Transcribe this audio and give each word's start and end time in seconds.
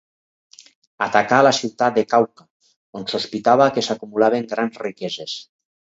Atacà 1.05 1.41
la 1.47 1.51
ciutat 1.57 1.99
de 1.99 2.05
Cauca, 2.15 2.45
on 3.01 3.07
sospitava 3.15 3.69
que 3.77 3.85
s'acumulaven 3.89 4.49
grans 4.55 4.85
riqueses. 4.87 5.37